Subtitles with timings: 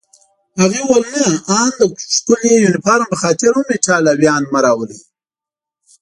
[0.59, 1.25] هغې وویل: نه،
[1.59, 1.81] آن د
[2.15, 4.97] ښکلي یونیفورم په خاطر هم ایټالویان مه راوله.